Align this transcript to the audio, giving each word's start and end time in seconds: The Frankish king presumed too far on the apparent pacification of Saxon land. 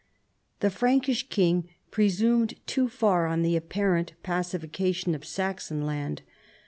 The 0.61 0.71
Frankish 0.71 1.29
king 1.29 1.69
presumed 1.91 2.55
too 2.65 2.89
far 2.89 3.27
on 3.27 3.43
the 3.43 3.55
apparent 3.55 4.13
pacification 4.23 5.13
of 5.13 5.23
Saxon 5.23 5.85
land. 5.85 6.23